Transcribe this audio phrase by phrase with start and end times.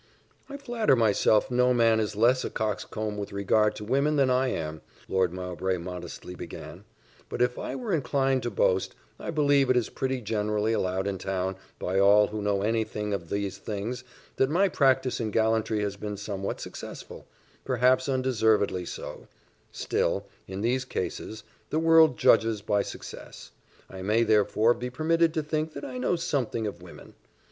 [0.49, 4.47] "I flatter myself, no man is less a coxcomb with regard to women than I
[4.47, 6.85] am," Lord Mowbray modestly began;
[7.29, 11.19] "but if I were inclined to boast, I believe it is pretty generally allowed in
[11.19, 14.03] town, by all who know any thing of these things,
[14.37, 17.27] that my practice in gallantry has been somewhat successful
[17.63, 19.27] perhaps undeservedly so;
[19.71, 23.51] still, in these cases, the world judges by success:
[23.87, 27.13] I may, therefore, be permitted to think that I know something of women.